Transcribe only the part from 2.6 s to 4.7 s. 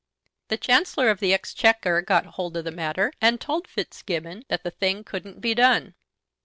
the matter, and told Fitzgibbon that